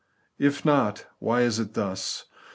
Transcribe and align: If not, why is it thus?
If 0.39 0.65
not, 0.65 1.05
why 1.19 1.41
is 1.41 1.59
it 1.59 1.75
thus? 1.75 2.25